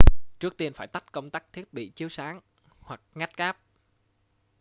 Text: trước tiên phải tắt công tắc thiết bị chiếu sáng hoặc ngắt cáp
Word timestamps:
trước 0.39 0.57
tiên 0.57 0.73
phải 0.73 0.87
tắt 0.87 1.11
công 1.11 1.29
tắc 1.29 1.53
thiết 1.53 1.73
bị 1.73 1.89
chiếu 1.95 2.09
sáng 2.09 2.41
hoặc 2.79 3.01
ngắt 3.15 3.37
cáp 3.37 3.57